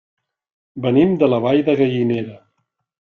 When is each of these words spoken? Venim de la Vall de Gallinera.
Venim 0.85 1.13
de 1.23 1.29
la 1.33 1.41
Vall 1.45 1.61
de 1.69 1.77
Gallinera. 1.83 2.39